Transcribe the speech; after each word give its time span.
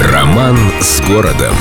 Роман 0.00 0.56
с 0.80 1.00
городом. 1.06 1.54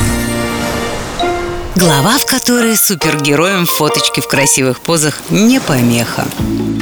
Глава, 1.74 2.18
в 2.18 2.26
которой 2.26 2.76
супергероям 2.76 3.66
фоточки 3.66 4.20
в 4.20 4.28
красивых 4.28 4.82
позах 4.82 5.22
не 5.30 5.62
помеха. 5.62 6.26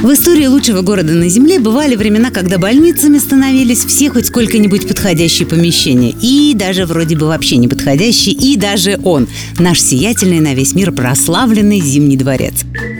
В 0.02 0.12
истории 0.12 0.46
лучшего 0.46 0.82
города 0.82 1.12
на 1.12 1.28
Земле 1.28 1.60
бывали 1.60 1.94
времена, 1.94 2.30
когда 2.32 2.58
больницами 2.58 3.18
становились 3.18 3.84
все 3.84 4.10
хоть 4.10 4.26
сколько-нибудь 4.26 4.88
подходящие 4.88 5.46
помещения. 5.46 6.12
И 6.20 6.54
даже 6.56 6.86
вроде 6.86 7.16
бы 7.16 7.26
вообще 7.26 7.58
не 7.58 7.68
подходящие. 7.68 8.34
И 8.34 8.56
даже 8.56 8.98
он, 9.04 9.28
наш 9.58 9.80
сиятельный 9.80 10.40
на 10.40 10.54
весь 10.54 10.74
мир 10.74 10.90
прославленный 10.90 11.80
Зимний 11.80 12.16
дворец. 12.16 12.54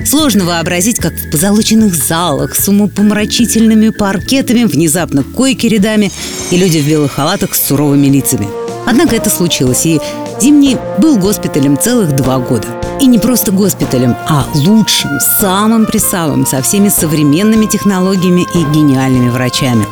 Сложно 0.06 0.44
вообразить, 0.44 0.98
как 0.98 1.12
в 1.14 1.30
позолоченных 1.32 1.94
залах 1.94 2.54
с 2.54 2.68
умопомрачительными 2.68 3.88
паркетами, 3.88 4.62
внезапно 4.62 5.24
койки 5.24 5.66
рядами 5.66 6.12
и 6.52 6.56
люди 6.56 6.78
в 6.78 6.88
белых 6.88 7.12
халатах 7.12 7.54
с 7.54 7.66
суровыми 7.66 8.06
лицами. 8.06 8.59
Однако 8.86 9.16
это 9.16 9.30
случилось, 9.30 9.86
и 9.86 10.00
Зимний 10.40 10.78
был 10.98 11.18
госпиталем 11.18 11.78
целых 11.78 12.16
два 12.16 12.38
года. 12.38 12.66
И 13.00 13.06
не 13.06 13.18
просто 13.18 13.52
госпиталем, 13.52 14.16
а 14.28 14.46
лучшим, 14.54 15.20
самым 15.20 15.86
присамым, 15.86 16.46
со 16.46 16.62
всеми 16.62 16.88
современными 16.88 17.66
технологиями 17.66 18.46
и 18.54 18.64
гениальными 18.74 19.30
врачами. 19.30 19.86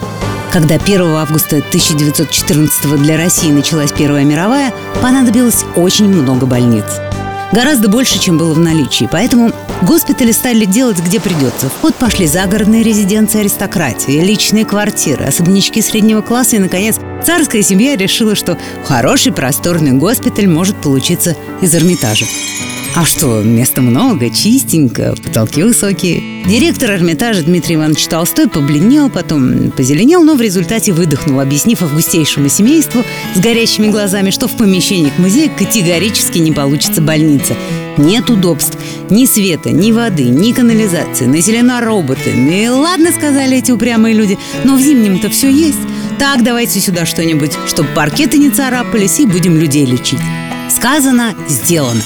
Когда 0.52 0.77
1 0.77 1.02
августа 1.02 1.56
1914 1.56 3.02
для 3.02 3.19
России 3.19 3.51
началась 3.51 3.92
Первая 3.92 4.24
мировая, 4.24 4.73
понадобилось 5.02 5.64
очень 5.77 6.09
много 6.09 6.47
больниц. 6.47 6.84
Гораздо 7.52 7.88
больше, 7.88 8.18
чем 8.18 8.36
было 8.36 8.52
в 8.52 8.58
наличии. 8.58 9.08
Поэтому 9.10 9.52
госпитали 9.82 10.32
стали 10.32 10.64
делать, 10.64 10.98
где 10.98 11.18
придется. 11.18 11.68
В 11.70 11.80
ход 11.80 11.94
пошли 11.94 12.26
загородные 12.26 12.82
резиденции 12.82 13.40
аристократии, 13.40 14.20
личные 14.20 14.64
квартиры, 14.64 15.24
особнячки 15.24 15.80
среднего 15.80 16.20
класса 16.20 16.56
и, 16.56 16.58
наконец, 16.58 16.96
царская 17.24 17.62
семья 17.62 17.96
решила, 17.96 18.34
что 18.34 18.58
хороший 18.84 19.32
просторный 19.32 19.92
госпиталь 19.92 20.46
может 20.46 20.77
получиться 20.77 21.36
из 21.62 21.74
Эрмитажа. 21.74 22.27
А 22.94 23.05
что, 23.05 23.42
места 23.42 23.81
много, 23.81 24.31
чистенько, 24.31 25.14
потолки 25.22 25.62
высокие. 25.62 26.44
Директор 26.47 26.91
Эрмитажа 26.91 27.42
Дмитрий 27.42 27.77
Иванович 27.77 28.06
Толстой 28.06 28.48
побледнел, 28.48 29.11
потом 29.11 29.70
позеленел, 29.70 30.25
но 30.25 30.34
в 30.34 30.41
результате 30.41 30.92
выдохнул, 30.92 31.39
объяснив 31.39 31.83
августейшему 31.83 32.48
семейству 32.48 33.05
с 33.34 33.39
горящими 33.39 33.89
глазами, 33.89 34.30
что 34.30 34.48
в 34.48 34.56
помещениях 34.56 35.17
музея 35.19 35.48
категорически 35.48 36.39
не 36.39 36.50
получится 36.50 37.00
больница. 37.00 37.55
Нет 37.98 38.30
удобств, 38.30 38.77
ни 39.11 39.27
света, 39.27 39.70
ни 39.70 39.92
воды, 39.92 40.25
ни 40.25 40.52
канализации, 40.52 41.27
населена 41.27 41.80
роботами. 41.80 42.64
И 42.64 42.69
ладно, 42.69 43.12
сказали 43.12 43.58
эти 43.58 43.70
упрямые 43.70 44.14
люди, 44.14 44.39
но 44.64 44.77
в 44.77 44.80
зимнем-то 44.80 45.30
все 45.30 45.50
есть. 45.50 45.78
Так, 46.19 46.42
давайте 46.42 46.80
сюда 46.80 47.06
что-нибудь, 47.06 47.52
чтобы 47.67 47.89
паркеты 47.95 48.39
не 48.39 48.50
царапались, 48.50 49.20
и 49.20 49.27
будем 49.27 49.56
людей 49.56 49.84
лечить. 49.84 50.20
Сказано, 50.69 51.34
сделано. 51.48 52.02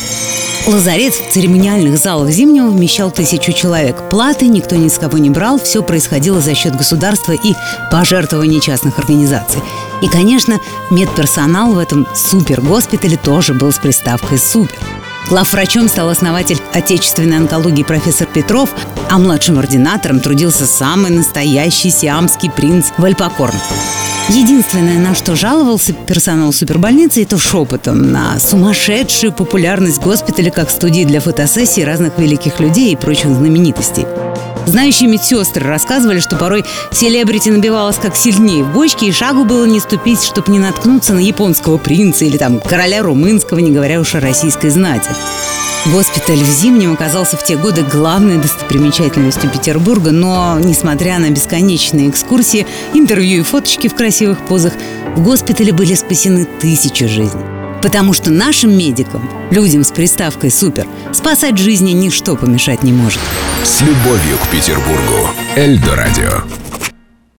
Лазарет 0.66 1.14
в 1.14 1.32
церемониальных 1.32 1.98
залах 1.98 2.30
Зимнего 2.30 2.68
вмещал 2.68 3.10
тысячу 3.10 3.52
человек. 3.52 4.08
Платы 4.08 4.46
никто 4.46 4.76
ни 4.76 4.88
с 4.88 4.96
кого 4.96 5.18
не 5.18 5.28
брал, 5.28 5.58
все 5.58 5.82
происходило 5.82 6.40
за 6.40 6.54
счет 6.54 6.76
государства 6.76 7.32
и 7.32 7.54
пожертвований 7.90 8.60
частных 8.60 8.98
организаций. 8.98 9.60
И, 10.02 10.08
конечно, 10.08 10.60
медперсонал 10.90 11.72
в 11.72 11.78
этом 11.78 12.06
супер-госпитале 12.14 13.16
тоже 13.16 13.54
был 13.54 13.72
с 13.72 13.78
приставкой 13.78 14.38
«супер». 14.38 14.78
Главврачом 15.28 15.88
стал 15.88 16.10
основатель 16.10 16.60
отечественной 16.72 17.38
онкологии 17.38 17.82
профессор 17.82 18.26
Петров, 18.26 18.70
а 19.10 19.18
младшим 19.18 19.58
ординатором 19.58 20.20
трудился 20.20 20.66
самый 20.66 21.10
настоящий 21.10 21.90
сиамский 21.90 22.50
принц 22.50 22.86
Вальпокорн. 22.98 23.54
Единственное, 24.28 24.98
на 24.98 25.14
что 25.14 25.36
жаловался 25.36 25.92
персонал 25.92 26.52
супербольницы, 26.52 27.22
это 27.22 27.38
шепотом 27.38 28.12
на 28.12 28.38
сумасшедшую 28.38 29.32
популярность 29.32 30.00
госпиталя 30.00 30.50
как 30.50 30.70
студии 30.70 31.04
для 31.04 31.20
фотосессий 31.20 31.84
разных 31.84 32.18
великих 32.18 32.60
людей 32.60 32.92
и 32.92 32.96
прочих 32.96 33.34
знаменитостей. 33.34 34.06
Знающие 34.66 35.08
медсестры 35.08 35.66
рассказывали, 35.66 36.20
что 36.20 36.36
порой 36.36 36.64
селебрити 36.92 37.48
набивалась 37.48 37.96
как 37.96 38.16
сильнее 38.16 38.62
в 38.62 38.72
бочке, 38.72 39.06
и 39.06 39.12
шагу 39.12 39.44
было 39.44 39.66
не 39.66 39.80
ступить, 39.80 40.22
чтобы 40.22 40.52
не 40.52 40.60
наткнуться 40.60 41.12
на 41.12 41.18
японского 41.18 41.78
принца 41.78 42.24
или 42.24 42.38
там 42.38 42.60
короля 42.60 43.02
румынского, 43.02 43.58
не 43.58 43.72
говоря 43.72 44.00
уж 44.00 44.14
о 44.14 44.20
российской 44.20 44.70
знати. 44.70 45.10
Госпиталь 45.86 46.38
в 46.38 46.46
Зимнем 46.46 46.92
оказался 46.92 47.36
в 47.36 47.44
те 47.44 47.56
годы 47.56 47.82
главной 47.82 48.38
достопримечательностью 48.38 49.50
Петербурга, 49.50 50.12
но, 50.12 50.58
несмотря 50.60 51.18
на 51.18 51.30
бесконечные 51.30 52.08
экскурсии, 52.08 52.66
интервью 52.94 53.40
и 53.40 53.42
фоточки 53.42 53.88
в 53.88 53.94
красивых 53.94 54.38
позах, 54.46 54.74
в 55.16 55.22
госпитале 55.24 55.72
были 55.72 55.94
спасены 55.94 56.44
тысячи 56.44 57.06
жизней. 57.06 57.42
Потому 57.82 58.12
что 58.12 58.30
нашим 58.30 58.78
медикам, 58.78 59.28
людям 59.50 59.82
с 59.82 59.90
приставкой 59.90 60.52
«супер», 60.52 60.86
спасать 61.12 61.58
жизни 61.58 61.90
ничто 61.90 62.36
помешать 62.36 62.84
не 62.84 62.92
может. 62.92 63.20
С 63.64 63.80
любовью 63.80 64.38
к 64.40 64.48
Петербургу. 64.48 65.30
Эльдо 65.56 65.96
радио. 65.96 66.61